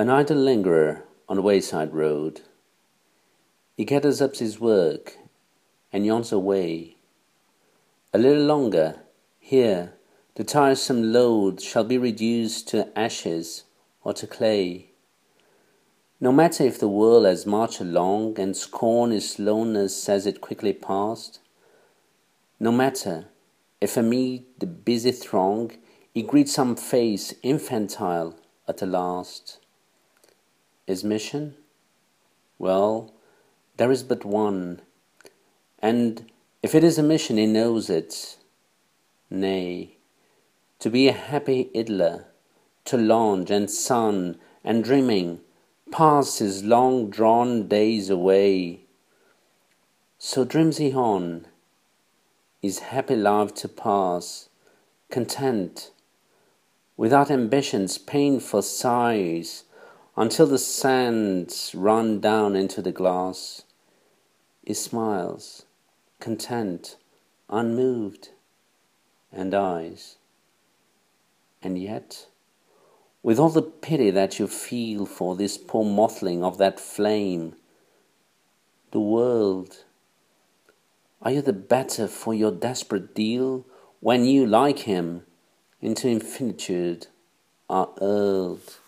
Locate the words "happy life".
52.78-53.54